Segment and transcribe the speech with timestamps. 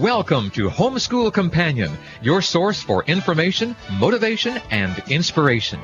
[0.00, 5.80] Welcome to Homeschool Companion, your source for information, motivation, and inspiration.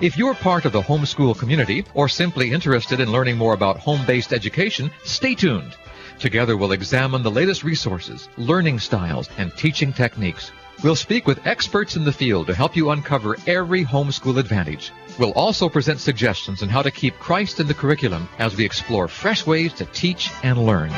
[0.00, 4.32] If you're part of the homeschool community or simply interested in learning more about home-based
[4.32, 5.74] education, stay tuned.
[6.20, 10.52] Together we'll examine the latest resources, learning styles, and teaching techniques.
[10.84, 14.92] We'll speak with experts in the field to help you uncover every homeschool advantage.
[15.18, 19.08] We'll also present suggestions on how to keep Christ in the curriculum as we explore
[19.08, 20.92] fresh ways to teach and learn.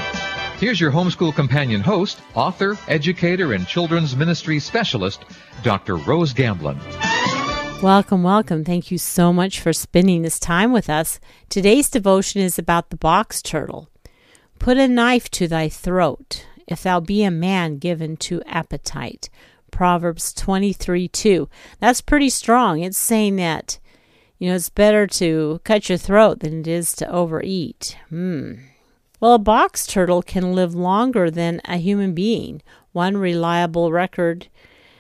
[0.59, 5.25] Here's your homeschool companion host, author, educator, and children's ministry specialist,
[5.63, 5.95] Dr.
[5.95, 6.77] Rose Gamblin.
[7.81, 8.65] Welcome, welcome.
[8.65, 11.21] Thank you so much for spending this time with us.
[11.49, 13.89] Today's devotion is about the box turtle.
[14.59, 19.31] Put a knife to thy throat, if thou be a man given to appetite.
[19.71, 21.49] Proverbs 23 2.
[21.79, 22.81] That's pretty strong.
[22.81, 23.79] It's saying that,
[24.41, 27.97] you know, it's better to cut your throat than it is to overeat.
[28.09, 28.55] Hmm.
[29.21, 32.63] Well, a box turtle can live longer than a human being.
[32.93, 34.47] One reliable record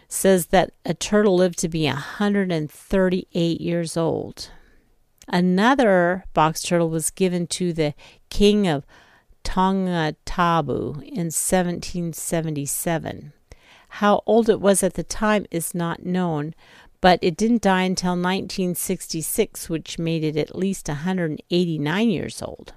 [0.08, 4.50] says that a turtle lived to be 138 years old.
[5.28, 7.94] Another box turtle was given to the
[8.28, 8.84] king of
[9.44, 13.32] Tongatapu in 1777.
[13.90, 16.54] How old it was at the time is not known,
[17.00, 22.74] but it didn't die until 1966, which made it at least 189 years old.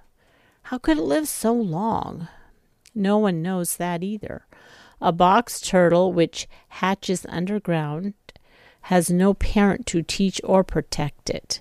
[0.71, 2.29] How could it live so long?
[2.95, 4.45] No one knows that either.
[5.01, 8.13] A box turtle which hatches underground
[8.83, 11.59] has no parent to teach or protect it.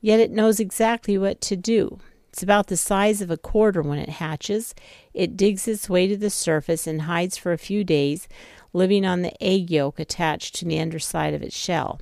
[0.00, 1.98] Yet it knows exactly what to do.
[2.30, 4.74] It's about the size of a quarter when it hatches.
[5.12, 8.26] It digs its way to the surface and hides for a few days,
[8.72, 12.00] living on the egg yolk attached to the underside of its shell.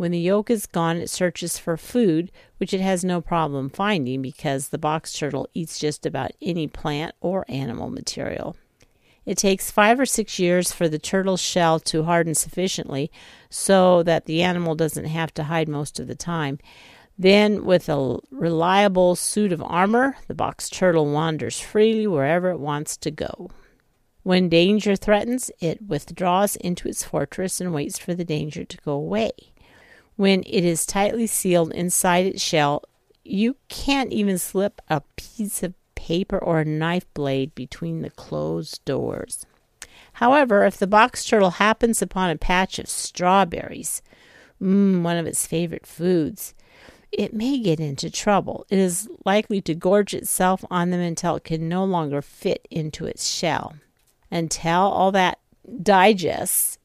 [0.00, 4.22] When the yolk is gone, it searches for food, which it has no problem finding
[4.22, 8.56] because the box turtle eats just about any plant or animal material.
[9.26, 13.10] It takes five or six years for the turtle's shell to harden sufficiently
[13.50, 16.58] so that the animal doesn't have to hide most of the time.
[17.18, 22.96] Then, with a reliable suit of armor, the box turtle wanders freely wherever it wants
[22.96, 23.50] to go.
[24.22, 28.92] When danger threatens, it withdraws into its fortress and waits for the danger to go
[28.92, 29.32] away.
[30.20, 32.82] When it is tightly sealed inside its shell,
[33.24, 38.84] you can't even slip a piece of paper or a knife blade between the closed
[38.84, 39.46] doors.
[40.12, 44.02] However, if the box turtle happens upon a patch of strawberries,
[44.60, 46.52] mm, one of its favorite foods,
[47.10, 48.66] it may get into trouble.
[48.68, 53.06] It is likely to gorge itself on them until it can no longer fit into
[53.06, 53.74] its shell.
[54.30, 55.38] Until all that
[55.82, 56.76] digests,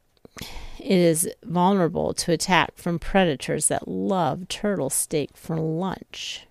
[0.85, 6.46] is vulnerable to attack from predators that love turtle steak for lunch.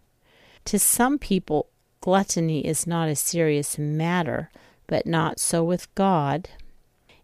[0.66, 1.68] To some people,
[2.00, 4.50] gluttony is not a serious matter,
[4.86, 6.48] but not so with God.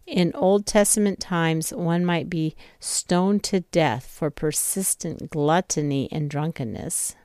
[0.07, 7.15] In Old Testament times, one might be stoned to death for persistent gluttony and drunkenness.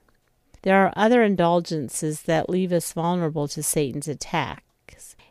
[0.63, 4.65] There are other indulgences that leave us vulnerable to Satan's attack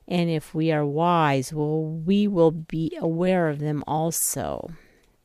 [0.08, 4.72] and if we are wise, well, we will be aware of them also.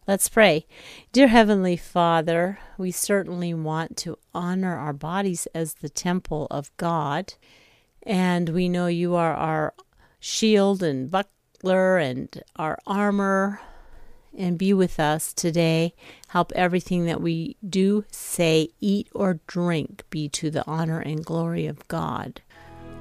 [0.07, 0.67] Let's pray.
[1.13, 7.35] Dear Heavenly Father, we certainly want to honor our bodies as the temple of God,
[8.03, 9.75] and we know you are our
[10.19, 13.61] shield and buckler and our armor.
[14.37, 15.93] And be with us today.
[16.29, 21.67] Help everything that we do, say, eat, or drink be to the honor and glory
[21.67, 22.41] of God.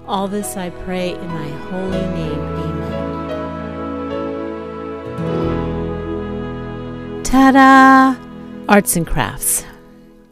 [0.08, 2.40] All this I pray in thy holy name.
[2.40, 3.00] Amen.
[7.24, 8.16] Ta da!
[8.68, 9.66] Arts and crafts.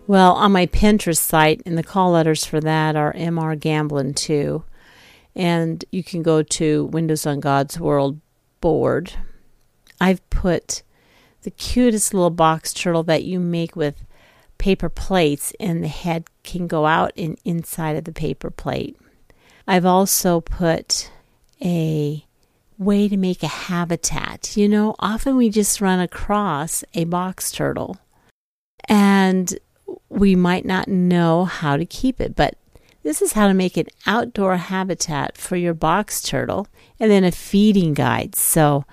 [0.07, 4.63] Well, on my Pinterest site, and the call letters for that are MR Gamblin 2.
[5.35, 8.19] And you can go to Windows on God's World
[8.61, 9.13] board.
[10.00, 10.81] I've put
[11.44, 14.06] the cutest little box turtle that you make with
[14.57, 18.97] paper plates, and the head can go out and inside of the paper plate.
[19.67, 21.11] I've also put
[21.62, 22.24] a
[22.77, 24.56] way to make a habitat.
[24.56, 27.97] You know, often we just run across a box turtle
[28.88, 29.57] and
[30.09, 32.56] we might not know how to keep it, but
[33.03, 36.68] this is how to make an outdoor habitat for your box turtle
[37.00, 38.36] and then a feeding guide.
[38.36, 38.86] So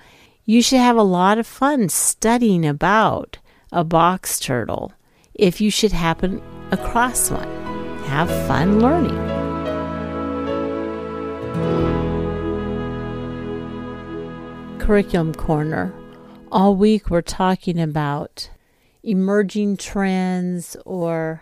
[0.45, 3.37] you should have a lot of fun studying about
[3.71, 4.93] a box turtle
[5.33, 6.41] if you should happen
[6.71, 7.49] across one.
[8.05, 9.34] Have fun learning.
[14.85, 15.91] Curriculum Corner.
[16.51, 18.51] All week we're talking about
[19.01, 21.41] emerging trends or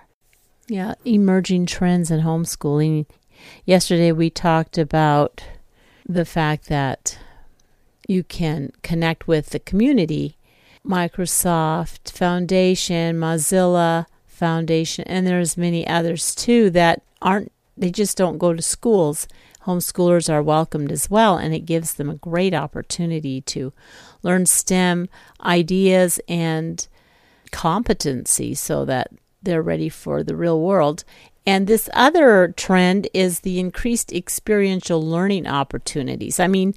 [0.70, 3.06] yeah, emerging trends in homeschooling.
[3.66, 5.44] Yesterday we talked about
[6.08, 7.20] the fact that
[8.08, 10.38] you can connect with the community.
[10.88, 18.54] Microsoft Foundation, Mozilla Foundation, and there's many others too that aren't they just don't go
[18.54, 19.28] to schools.
[19.66, 23.74] Homeschoolers are welcomed as well, and it gives them a great opportunity to
[24.22, 25.08] learn STEM
[25.42, 26.88] ideas and
[27.52, 29.12] competency so that
[29.42, 31.04] they're ready for the real world.
[31.46, 36.40] And this other trend is the increased experiential learning opportunities.
[36.40, 36.74] I mean,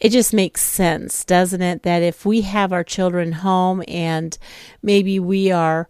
[0.00, 1.82] it just makes sense, doesn't it?
[1.82, 4.36] That if we have our children home and
[4.82, 5.88] maybe we are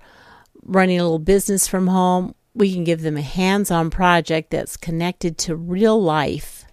[0.62, 4.76] running a little business from home, we can give them a hands on project that's
[4.76, 6.67] connected to real life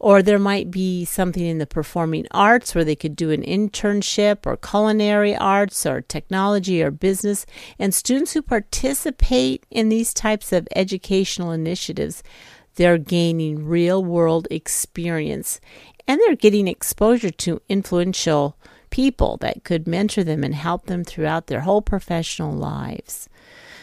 [0.00, 4.46] or there might be something in the performing arts where they could do an internship
[4.46, 7.44] or culinary arts or technology or business.
[7.78, 12.22] And students who participate in these types of educational initiatives,
[12.76, 15.60] they're gaining real world experience
[16.08, 18.56] and they're getting exposure to influential
[18.88, 23.28] people that could mentor them and help them throughout their whole professional lives.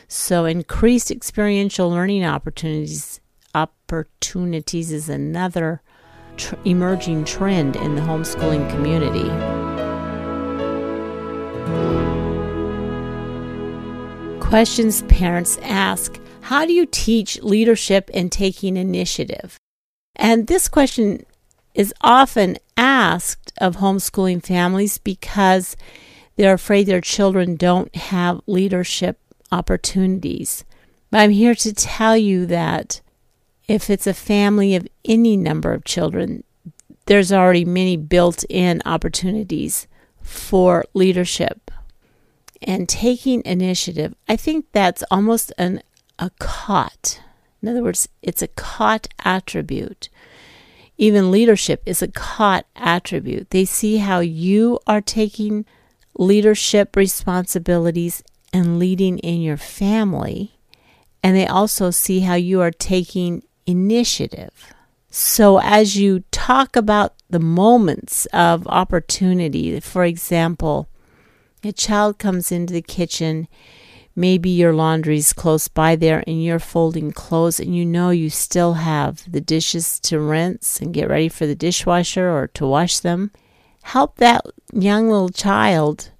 [0.07, 3.19] So increased experiential learning opportunities
[3.53, 5.81] opportunities is another
[6.37, 9.27] tr- emerging trend in the homeschooling community.
[14.39, 19.57] Questions parents ask How do you teach leadership and taking initiative?
[20.15, 21.25] And this question
[21.73, 25.75] is often asked of homeschooling families because
[26.37, 29.19] they're afraid their children don't have leadership
[29.51, 30.63] opportunities.
[31.09, 33.01] But I'm here to tell you that
[33.67, 36.43] if it's a family of any number of children,
[37.05, 39.87] there's already many built in opportunities
[40.21, 41.71] for leadership
[42.61, 44.13] and taking initiative.
[44.27, 45.81] I think that's almost an
[46.19, 47.21] a caught.
[47.61, 50.09] In other words, it's a caught attribute.
[50.97, 53.51] Even leadership is a caught attribute.
[53.51, 55.65] They see how you are taking
[56.17, 58.23] leadership responsibilities
[58.53, 60.59] and leading in your family,
[61.23, 64.73] and they also see how you are taking initiative.
[65.09, 70.89] So, as you talk about the moments of opportunity, for example,
[71.63, 73.47] a child comes into the kitchen,
[74.15, 78.73] maybe your laundry's close by there and you're folding clothes, and you know you still
[78.73, 83.31] have the dishes to rinse and get ready for the dishwasher or to wash them.
[83.83, 86.11] Help that young little child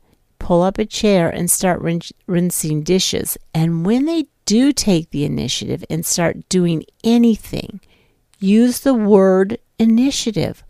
[0.47, 1.81] pull up a chair and start
[2.25, 3.37] rinsing dishes.
[3.53, 7.81] And when they do take the initiative and start doing anything,
[8.39, 10.63] use the word initiative.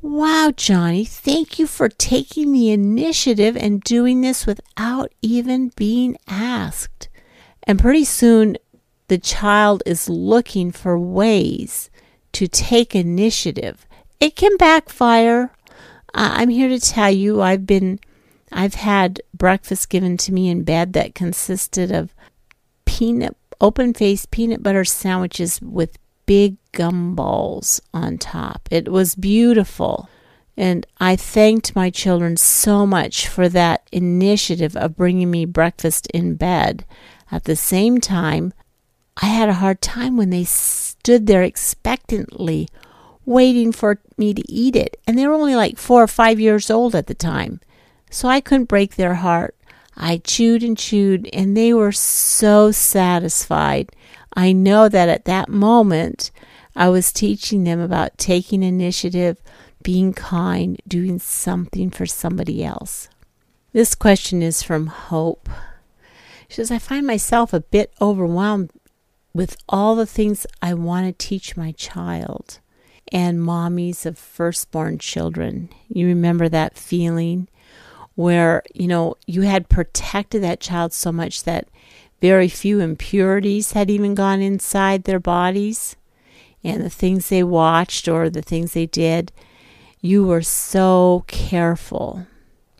[0.00, 7.10] Wow, Johnny, thank you for taking the initiative and doing this without even being asked.
[7.64, 8.56] And pretty soon,
[9.08, 11.90] the child is looking for ways
[12.32, 13.86] to take initiative.
[14.20, 15.52] It can backfire.
[16.14, 18.00] I'm here to tell you, I've been,
[18.52, 22.14] I've had breakfast given to me in bed that consisted of
[22.84, 28.68] peanut open faced peanut butter sandwiches with big gumballs on top.
[28.70, 30.08] It was beautiful.
[30.56, 36.34] And I thanked my children so much for that initiative of bringing me breakfast in
[36.34, 36.84] bed.
[37.30, 38.52] At the same time,
[39.16, 42.68] I had a hard time when they stood there expectantly
[43.24, 45.00] waiting for me to eat it.
[45.06, 47.60] And they were only like four or five years old at the time.
[48.12, 49.56] So I couldn't break their heart.
[49.96, 53.90] I chewed and chewed, and they were so satisfied.
[54.36, 56.30] I know that at that moment,
[56.76, 59.40] I was teaching them about taking initiative,
[59.82, 63.08] being kind, doing something for somebody else.
[63.72, 65.48] This question is from Hope.
[66.48, 68.72] She says, I find myself a bit overwhelmed
[69.32, 72.60] with all the things I want to teach my child
[73.10, 75.70] and mommies of firstborn children.
[75.88, 77.48] You remember that feeling?
[78.14, 81.68] Where, you know, you had protected that child so much that
[82.20, 85.96] very few impurities had even gone inside their bodies.
[86.64, 89.32] And the things they watched or the things they did,
[90.00, 92.26] you were so careful.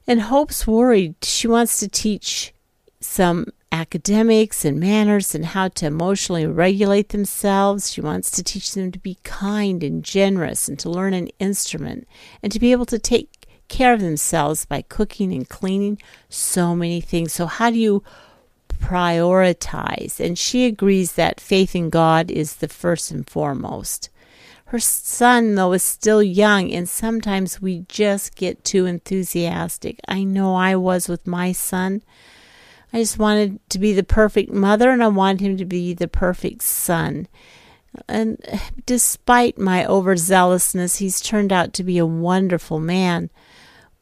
[0.06, 1.16] And Hope's worried.
[1.22, 2.52] She wants to teach
[3.00, 7.90] some academics and manners and how to emotionally regulate themselves.
[7.90, 12.06] She wants to teach them to be kind and generous and to learn an instrument
[12.42, 13.41] and to be able to take
[13.72, 15.98] care of themselves by cooking and cleaning,
[16.28, 17.32] so many things.
[17.32, 18.04] So, how do you
[18.78, 20.20] prioritize?
[20.20, 24.10] And she agrees that faith in God is the first and foremost.
[24.66, 30.00] Her son, though, is still young, and sometimes we just get too enthusiastic.
[30.08, 32.02] I know I was with my son.
[32.92, 36.08] I just wanted to be the perfect mother, and I wanted him to be the
[36.08, 37.26] perfect son.
[38.08, 38.38] And
[38.86, 43.30] despite my overzealousness, he's turned out to be a wonderful man.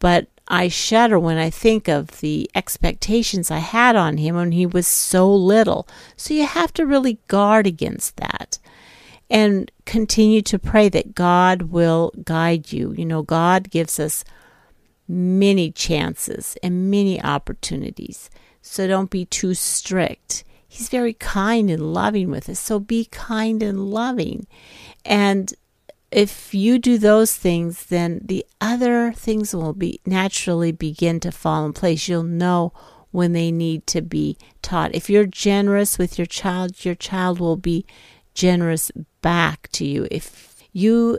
[0.01, 4.67] But I shudder when I think of the expectations I had on him when he
[4.67, 5.87] was so little.
[6.17, 8.59] So you have to really guard against that
[9.31, 12.93] and continue to pray that God will guide you.
[12.93, 14.25] You know, God gives us
[15.07, 18.29] many chances and many opportunities.
[18.61, 20.43] So don't be too strict.
[20.67, 22.59] He's very kind and loving with us.
[22.59, 24.47] So be kind and loving.
[25.05, 25.53] And
[26.11, 31.65] if you do those things, then the other things will be naturally begin to fall
[31.65, 32.09] in place.
[32.09, 32.73] You'll know
[33.13, 34.95] when they need to be taught.
[34.95, 37.85] If you're generous with your child, your child will be
[38.35, 38.91] generous
[39.23, 40.07] back to you.
[40.11, 41.19] If you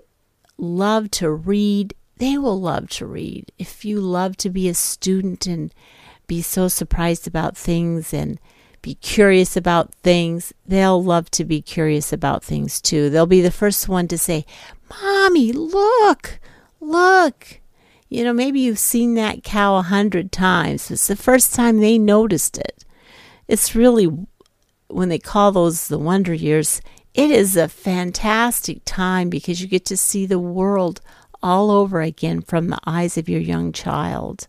[0.57, 3.51] love to read, they will love to read.
[3.57, 5.73] If you love to be a student and
[6.27, 8.39] be so surprised about things and
[8.81, 13.09] be curious about things, they'll love to be curious about things too.
[13.09, 14.45] They'll be the first one to say,
[15.01, 16.39] Mommy, look,
[16.79, 17.59] look.
[18.09, 20.91] You know, maybe you've seen that cow a hundred times.
[20.91, 22.83] It's the first time they noticed it.
[23.47, 24.09] It's really,
[24.87, 26.81] when they call those the wonder years,
[27.13, 31.01] it is a fantastic time because you get to see the world
[31.43, 34.47] all over again from the eyes of your young child.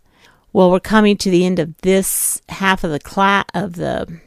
[0.52, 4.20] Well, we're coming to the end of this half of the class of the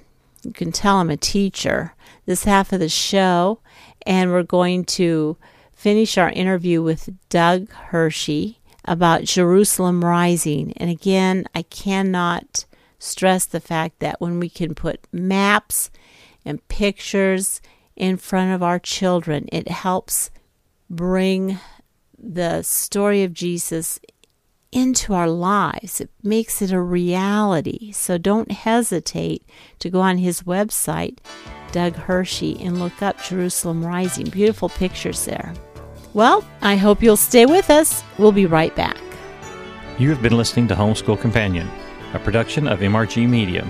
[0.43, 1.95] you can tell I'm a teacher.
[2.25, 3.59] This half of the show
[4.05, 5.37] and we're going to
[5.75, 10.73] finish our interview with Doug Hershey about Jerusalem Rising.
[10.77, 12.65] And again, I cannot
[12.97, 15.91] stress the fact that when we can put maps
[16.43, 17.61] and pictures
[17.95, 20.31] in front of our children, it helps
[20.89, 21.59] bring
[22.17, 23.99] the story of Jesus
[24.71, 26.01] into our lives.
[26.01, 27.91] It makes it a reality.
[27.91, 29.43] So don't hesitate
[29.79, 31.19] to go on his website,
[31.71, 34.29] Doug Hershey, and look up Jerusalem Rising.
[34.29, 35.53] Beautiful pictures there.
[36.15, 38.01] Well, I hope you'll stay with us.
[38.17, 38.97] We'll be right back.
[39.99, 41.69] You have been listening to Homeschool Companion,
[42.13, 43.69] a production of MRG Media.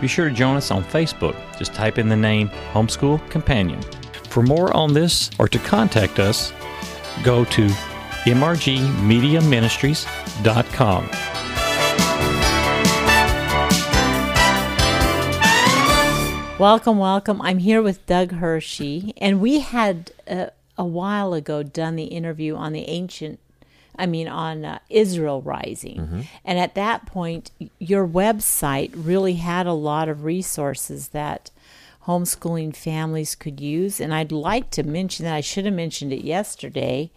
[0.00, 1.36] Be sure to join us on Facebook.
[1.56, 3.80] Just type in the name Homeschool Companion.
[4.28, 6.52] For more on this or to contact us,
[7.22, 7.68] go to
[8.24, 11.10] mrgmediaministries.com.
[16.58, 17.40] Welcome, welcome.
[17.40, 22.56] I'm here with Doug Hershey, and we had uh, a while ago done the interview
[22.56, 23.38] on the ancient
[23.96, 25.98] I mean, on uh, Israel Rising.
[25.98, 26.20] Mm-hmm.
[26.44, 31.50] And at that point, your website really had a lot of resources that
[32.06, 34.00] homeschooling families could use.
[34.00, 37.10] And I'd like to mention that I should have mentioned it yesterday,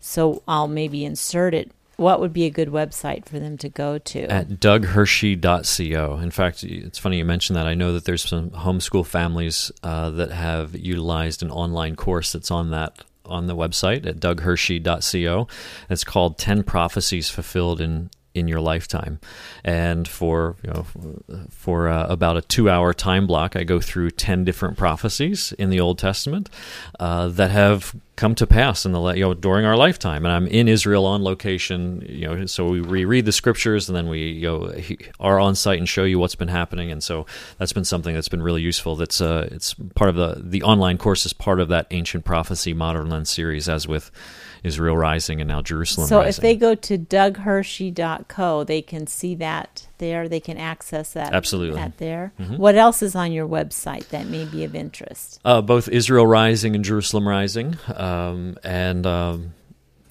[0.00, 1.70] so I'll maybe insert it.
[1.96, 4.26] What would be a good website for them to go to?
[4.26, 6.18] At doughershey.co.
[6.18, 7.66] In fact, it's funny you mentioned that.
[7.66, 12.50] I know that there's some homeschool families uh, that have utilized an online course that's
[12.50, 15.48] on that on the website at doughershey.co.
[15.90, 19.18] It's called 10 Prophecies Fulfilled in in your lifetime.
[19.64, 20.86] And for you know,
[21.50, 25.80] for uh, about a two-hour time block, I go through ten different prophecies in the
[25.80, 26.50] Old Testament
[27.00, 30.24] uh, that have come to pass in the you know during our lifetime.
[30.24, 34.08] And I'm in Israel on location, you know, so we reread the scriptures and then
[34.08, 34.72] we you know
[35.18, 36.90] are on site and show you what's been happening.
[36.90, 37.26] And so
[37.58, 38.96] that's been something that's been really useful.
[38.96, 42.74] That's uh, it's part of the the online course is part of that ancient prophecy
[42.74, 44.10] modern lens series, as with
[44.62, 46.28] Israel Rising and now Jerusalem so Rising.
[46.28, 50.28] if they go to doughershey.co, they can see that there.
[50.28, 52.32] They can access that absolutely at there.
[52.40, 52.56] Mm-hmm.
[52.56, 55.40] What else is on your website that may be of interest?
[55.44, 59.54] Uh, both Israel Rising and Jerusalem Rising, um, and um,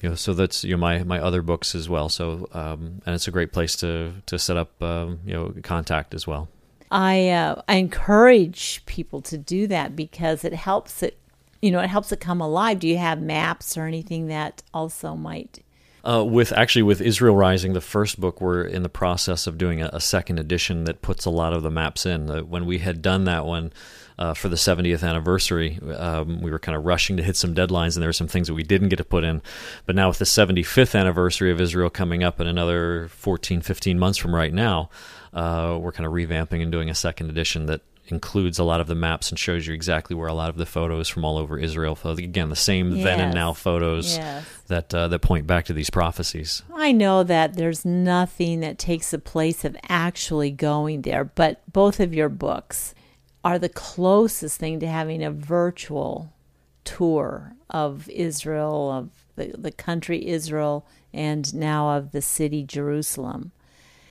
[0.01, 2.09] you know, so that's you know my my other books as well.
[2.09, 6.13] So um, and it's a great place to to set up um, you know contact
[6.13, 6.49] as well.
[6.91, 11.17] I uh, I encourage people to do that because it helps it
[11.65, 12.77] you know, it helps it come alive.
[12.77, 15.63] Do you have maps or anything that also might?
[16.07, 19.81] Uh, with actually with Israel Rising, the first book, we're in the process of doing
[19.81, 22.29] a, a second edition that puts a lot of the maps in.
[22.29, 23.73] Uh, when we had done that one
[24.19, 27.95] uh, for the 70th anniversary, um, we were kind of rushing to hit some deadlines,
[27.95, 29.41] and there were some things that we didn't get to put in.
[29.87, 34.19] But now with the 75th anniversary of Israel coming up in another 14, 15 months
[34.19, 34.91] from right now,
[35.33, 38.87] uh, we're kind of revamping and doing a second edition that includes a lot of
[38.87, 41.57] the maps and shows you exactly where a lot of the photos from all over
[41.57, 41.97] Israel.
[42.03, 43.03] Again, the same yes.
[43.03, 44.45] then and now photos yes.
[44.67, 46.63] that uh, that point back to these prophecies.
[46.73, 51.99] I know that there's nothing that takes the place of actually going there, but both
[51.99, 52.93] of your books
[53.43, 56.33] are the closest thing to having a virtual
[56.83, 63.51] tour of Israel, of the, the country Israel, and now of the city Jerusalem.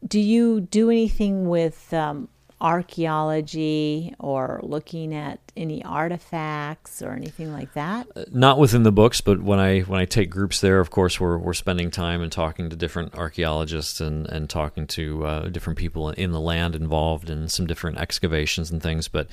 [0.07, 2.29] Do you do anything with um,
[2.61, 8.07] archaeology or looking at any artifacts or anything like that?
[8.33, 11.39] Not within the books, but when I when I take groups there, of course, we're
[11.39, 16.11] we're spending time and talking to different archaeologists and and talking to uh, different people
[16.11, 19.29] in the land involved in some different excavations and things, but.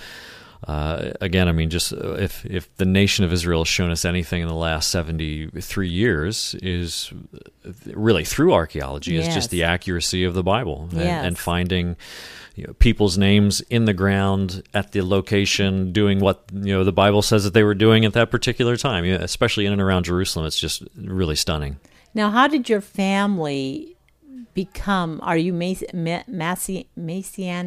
[0.68, 4.06] Uh, again, I mean, just uh, if if the nation of Israel has shown us
[4.06, 7.12] anything in the last seventy three years, is
[7.88, 9.30] really through archaeology, yes.
[9.30, 11.26] is just the accuracy of the Bible and, yes.
[11.26, 11.98] and finding
[12.62, 16.92] you know, people's names in the ground at the location, doing what you know the
[16.92, 19.04] Bible says that they were doing at that particular time.
[19.04, 21.80] You know, especially in and around Jerusalem, it's just really stunning.
[22.14, 23.91] Now, how did your family
[24.54, 25.20] become?
[25.24, 26.28] Are you messianic?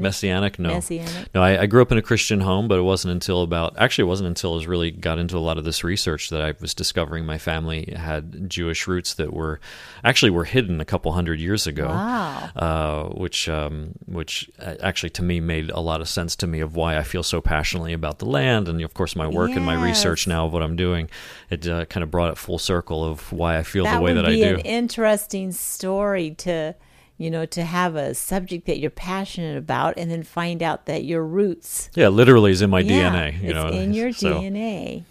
[0.02, 0.58] Messianic?
[0.58, 0.68] No.
[0.70, 1.34] Messianic?
[1.34, 4.02] No, I, I, grew up in a Christian home, but it wasn't until about actually
[4.02, 6.54] it wasn't until I was really got into a lot of this research that I
[6.60, 9.60] was discovering my family had Jewish roots that were
[10.02, 11.86] actually were hidden a couple hundred years ago.
[11.86, 12.50] Wow.
[12.56, 16.60] Uh, which um, which uh, actually to me made a lot of sense to me
[16.60, 19.56] of why I feel so passionately about the land, and of course my work yes.
[19.56, 21.08] and my research now of what I'm doing.
[21.50, 24.12] It uh, kind of brought it full circle of why I feel that the way
[24.12, 24.40] that I do.
[24.40, 26.73] That would be an interesting story to
[27.16, 31.04] you know, to have a subject that you're passionate about and then find out that
[31.04, 31.90] your roots.
[31.94, 33.40] Yeah, literally is in my yeah, DNA.
[33.40, 34.40] You it's know, in your so.
[34.40, 35.04] DNA.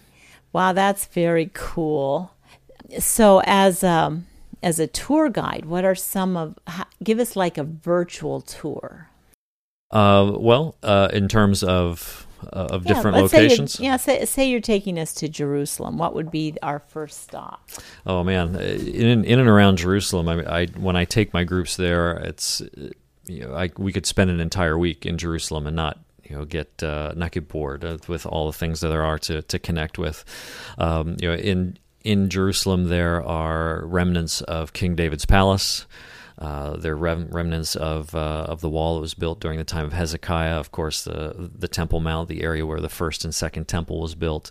[0.52, 2.32] Wow, that's very cool.
[2.98, 4.26] So, as um,
[4.62, 6.58] as a tour guide, what are some of?
[7.02, 9.08] Give us like a virtual tour.
[9.90, 13.74] Uh, well, uh, in terms of uh, of yeah, different locations.
[13.74, 15.98] Say yeah, say, say you're taking us to Jerusalem.
[15.98, 17.68] What would be our first stop?
[18.06, 22.12] Oh man, in in and around Jerusalem, I, I when I take my groups there,
[22.18, 22.62] it's
[23.26, 26.44] you know, I, we could spend an entire week in Jerusalem and not you know
[26.44, 29.98] get uh, not get bored with all the things that there are to to connect
[29.98, 30.24] with.
[30.78, 35.86] Um, you know, in in Jerusalem, there are remnants of King David's palace.
[36.44, 39.86] Uh, they're rem- remnants of uh, of the wall that was built during the time
[39.86, 40.58] of Hezekiah.
[40.60, 44.14] Of course, the the Temple Mount, the area where the first and second temple was
[44.14, 44.50] built.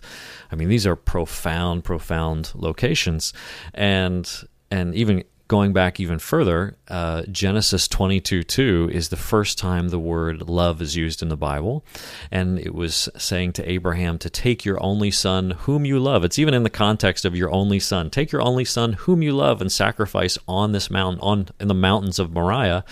[0.50, 3.32] I mean, these are profound, profound locations,
[3.72, 4.28] and
[4.72, 9.98] and even going back even further, uh, Genesis 22 2 is the first time the
[9.98, 11.84] word love is used in the Bible.
[12.30, 16.24] And it was saying to Abraham to take your only son, whom you love.
[16.24, 18.10] It's even in the context of your only son.
[18.10, 21.74] Take your only son, whom you love, and sacrifice on this mountain, on in the
[21.74, 22.84] mountains of Moriah.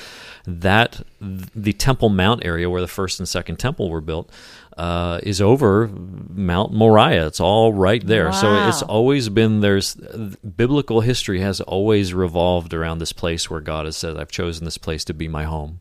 [0.47, 4.31] That the Temple Mount area where the first and second temple were built
[4.77, 7.27] uh, is over Mount Moriah.
[7.27, 8.27] It's all right there.
[8.27, 8.31] Wow.
[8.33, 13.87] So it's always been there's biblical history has always revolved around this place where God
[13.87, 15.81] has said, "I've chosen this place to be my home."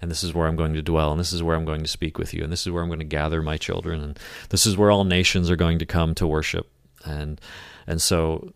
[0.00, 1.88] And this is where I'm going to dwell, and this is where I'm going to
[1.88, 4.18] speak with you, and this is where I'm going to gather my children, and
[4.50, 6.68] this is where all nations are going to come to worship.
[7.04, 7.40] And
[7.86, 8.52] and so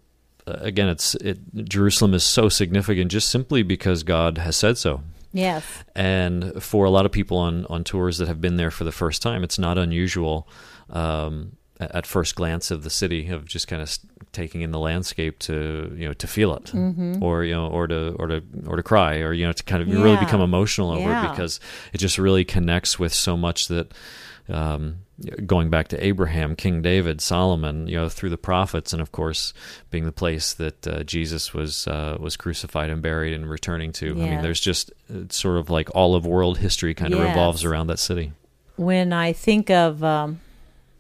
[0.46, 5.02] uh, again, it's it, Jerusalem is so significant just simply because God has said so.
[5.32, 5.64] Yes.
[5.94, 8.92] And for a lot of people on, on tours that have been there for the
[8.92, 10.48] first time, it's not unusual
[10.90, 13.98] um, at first glance of the city of just kind of
[14.32, 17.22] taking in the landscape to you know to feel it mm-hmm.
[17.22, 19.82] or you know or to or to or to cry or you know to kind
[19.82, 20.02] of yeah.
[20.02, 21.26] really become emotional over yeah.
[21.26, 21.60] it because
[21.92, 23.92] it just really connects with so much that
[24.48, 24.96] um,
[25.46, 29.52] going back to Abraham, King David, Solomon, you know, through the prophets, and of course,
[29.90, 34.14] being the place that uh, Jesus was uh, was crucified and buried and returning to.
[34.14, 34.16] Yes.
[34.16, 34.92] I mean, there's just
[35.28, 37.28] sort of like all of world history kind of yes.
[37.28, 38.32] revolves around that city.
[38.76, 40.40] When I think of, um,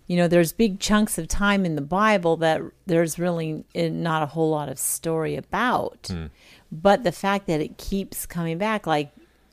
[0.06, 4.22] you know, there's big chunks of time in the Bible that there's really eh, not
[4.22, 6.26] a whole lot of story about, Hmm.
[6.70, 9.10] but the fact that it keeps coming back, like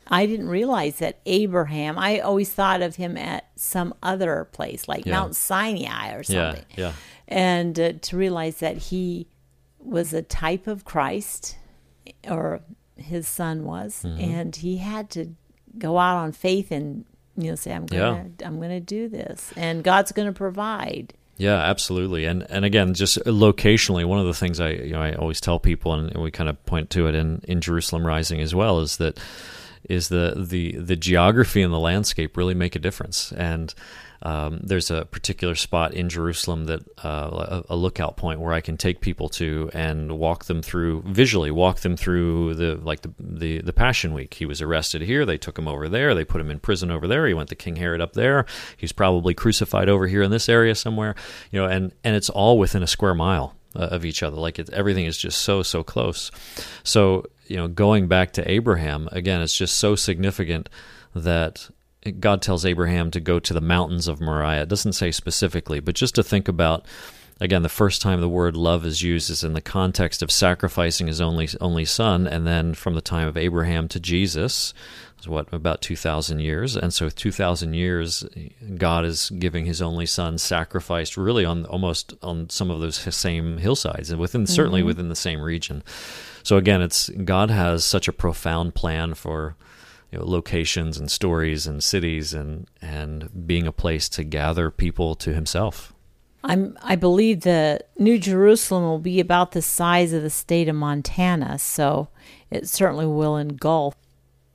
[0.10, 5.06] I didn't realize that Abraham, I always thought of him at some other place, like
[5.06, 5.14] Yeah.
[5.14, 6.66] Mount Sinai or something.
[6.76, 6.94] yeah, yeah.
[7.28, 9.28] And uh, to realize that he
[9.78, 11.58] was a type of Christ,
[12.28, 12.62] or
[12.98, 14.20] his son was, Mm-hmm.
[14.22, 15.36] and he had to
[15.78, 17.06] go out on faith and
[17.38, 21.14] you know say, "I'm gonna, I'm gonna do this," and God's gonna provide.
[21.38, 22.26] Yeah, absolutely.
[22.26, 25.60] And and again, just locationally, one of the things I you know I always tell
[25.60, 28.98] people, and we kind of point to it in in Jerusalem Rising as well, is
[28.98, 29.18] that
[29.84, 33.32] is the the the geography and the landscape really make a difference.
[33.32, 33.74] And
[34.22, 38.60] um, there's a particular spot in Jerusalem that uh, a, a lookout point where I
[38.60, 43.14] can take people to and walk them through visually, walk them through the like the,
[43.18, 44.34] the the Passion Week.
[44.34, 45.26] He was arrested here.
[45.26, 46.14] They took him over there.
[46.14, 47.28] They put him in prison over there.
[47.28, 48.46] He went to King Herod up there.
[48.76, 51.16] He's probably crucified over here in this area somewhere.
[51.52, 54.38] You know, and and it's all within a square mile uh, of each other.
[54.38, 56.30] Like everything is just so so close.
[56.84, 60.70] So you know, going back to Abraham again, it's just so significant
[61.16, 61.70] that
[62.20, 64.64] God tells Abraham to go to the mountains of Moriah.
[64.64, 66.86] It doesn't say specifically, but just to think about
[67.42, 71.08] again, the first time the word love is used is in the context of sacrificing
[71.08, 74.74] his only only son, and then from the time of Abraham to Jesus,
[75.28, 76.76] what about 2000 years.
[76.76, 78.26] And so 2000 years
[78.78, 83.58] god is giving his only son sacrificed really on almost on some of those same
[83.58, 84.54] hillsides and within mm-hmm.
[84.54, 85.84] certainly within the same region.
[86.44, 89.56] So again it's god has such a profound plan for
[90.12, 95.16] you know, locations and stories and cities and and being a place to gather people
[95.16, 95.94] to himself.
[96.42, 100.76] I'm, I believe the New Jerusalem will be about the size of the state of
[100.76, 102.08] Montana, so
[102.50, 103.96] it certainly will engulf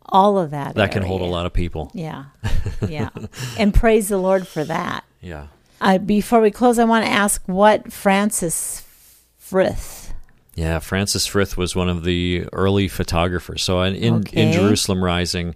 [0.07, 0.75] all of that.
[0.75, 0.93] That area.
[0.93, 1.91] can hold a lot of people.
[1.95, 2.27] Yeah,
[2.89, 3.11] yeah,
[3.59, 5.05] and praise the Lord for that.
[5.21, 5.49] Yeah.
[5.81, 8.87] Uh, before we close, I want to ask what Francis
[9.39, 10.05] Frith
[10.55, 13.63] yeah, Francis Frith was one of the early photographers.
[13.63, 14.43] So in in, okay.
[14.43, 15.55] in Jerusalem Rising,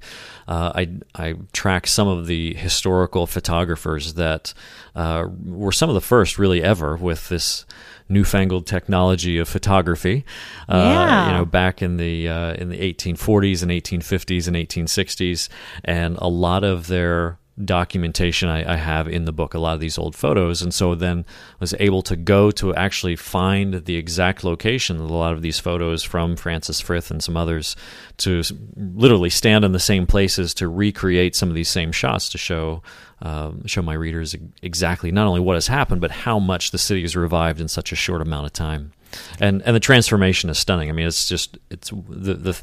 [0.48, 4.54] uh, I I track some of the historical photographers that
[4.96, 7.66] uh, were some of the first really ever with this
[8.08, 10.24] newfangled technology of photography.
[10.66, 11.26] Uh, yeah.
[11.26, 15.50] You know, back in the uh, in the 1840s and 1850s and 1860s,
[15.84, 19.80] and a lot of their documentation I, I, have in the book, a lot of
[19.80, 21.24] these old photos, and so then
[21.60, 25.58] was able to go to actually find the exact location of a lot of these
[25.58, 27.76] photos from Francis Frith and some others
[28.18, 28.42] to
[28.76, 32.82] literally stand in the same places to recreate some of these same shots to show
[33.20, 37.02] um, show my readers exactly not only what has happened but how much the city
[37.02, 38.92] has revived in such a short amount of time
[39.40, 40.88] and and the transformation is stunning.
[40.88, 42.62] I mean, it's just it's the the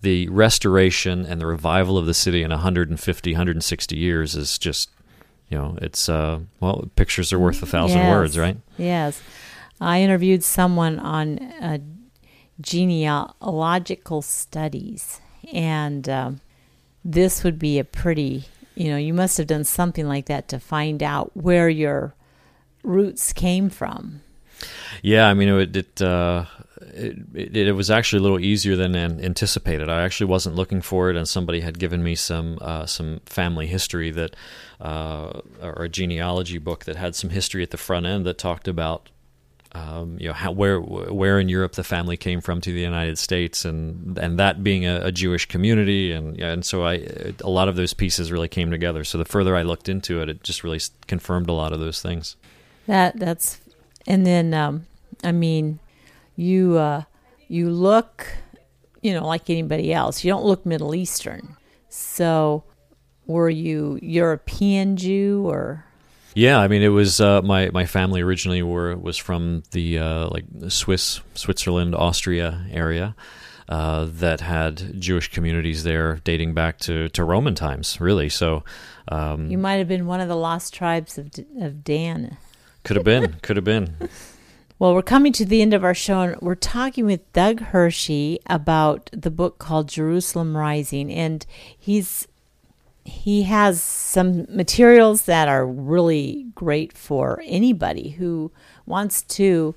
[0.00, 4.90] the restoration and the revival of the city in 150, 160 years is just
[5.48, 8.10] you know it's uh well pictures are worth a thousand yes.
[8.10, 8.56] words, right?
[8.78, 9.20] Yes,
[9.80, 11.78] I interviewed someone on uh,
[12.60, 15.20] genealogical studies,
[15.52, 16.40] and um,
[17.04, 18.44] this would be a pretty
[18.74, 22.14] you know you must have done something like that to find out where your
[22.82, 24.22] roots came from
[25.02, 26.44] yeah, I mean, it it, uh,
[26.94, 29.88] it, it, was actually a little easier than anticipated.
[29.88, 33.66] I actually wasn't looking for it, and somebody had given me some uh, some family
[33.66, 34.36] history that,
[34.80, 38.68] uh, or a genealogy book that had some history at the front end that talked
[38.68, 39.08] about.
[39.74, 43.16] Um, you know how where where in Europe the family came from to the United
[43.16, 47.06] States, and and that being a, a Jewish community, and and so I
[47.40, 49.02] a lot of those pieces really came together.
[49.02, 52.02] So the further I looked into it, it just really confirmed a lot of those
[52.02, 52.36] things.
[52.86, 53.61] That that's
[54.06, 54.86] and then, um,
[55.22, 55.78] I mean,
[56.36, 57.02] you uh,
[57.48, 58.26] you look,
[59.02, 60.24] you know, like anybody else.
[60.24, 61.56] You don't look Middle Eastern.
[61.88, 62.64] So,
[63.26, 65.84] were you European Jew or?
[66.34, 70.28] Yeah, I mean, it was uh, my my family originally were was from the uh,
[70.28, 73.14] like Swiss, Switzerland, Austria area.
[73.68, 78.28] Uh, that had Jewish communities there dating back to, to Roman times, really.
[78.28, 78.64] So
[79.08, 82.36] um, you might have been one of the lost tribes of of Dan.
[82.84, 83.36] Could have been.
[83.42, 83.96] Could have been.
[84.78, 88.40] Well, we're coming to the end of our show, and we're talking with Doug Hershey
[88.46, 91.46] about the book called Jerusalem Rising, and
[91.78, 92.26] he's
[93.04, 98.50] he has some materials that are really great for anybody who
[98.84, 99.74] wants to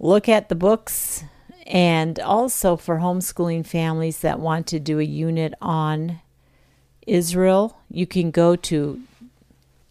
[0.00, 1.24] look at the books
[1.66, 6.20] and also for homeschooling families that want to do a unit on
[7.06, 7.78] Israel.
[7.90, 9.02] You can go to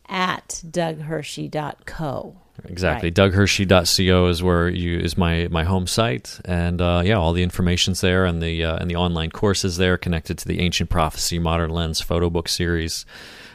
[0.09, 3.07] at doughershey.co Exactly.
[3.07, 3.13] Right.
[3.13, 8.01] DougHershey.co is where you is my my home site, and uh, yeah, all the information's
[8.01, 11.69] there, and the uh, and the online courses there connected to the Ancient Prophecy Modern
[11.69, 13.05] Lens photo book series,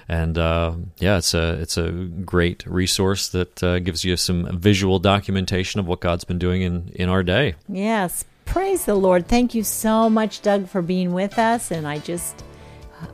[0.09, 4.99] and uh, yeah, it's a it's a great resource that uh, gives you some visual
[4.99, 7.55] documentation of what God's been doing in in our day.
[7.69, 9.27] Yes, praise the Lord.
[9.27, 12.45] Thank you so much, Doug, for being with us, and I just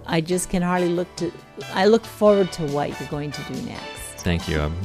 [0.06, 1.32] I just can hardly look to
[1.72, 4.07] I look forward to what you're going to do next.
[4.28, 4.60] Thank you.
[4.60, 4.76] Um,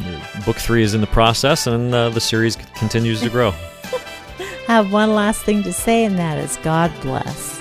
[0.45, 3.49] book three is in the process, and uh, the series continues to grow.
[3.49, 7.59] I have one last thing to say, and that is God bless.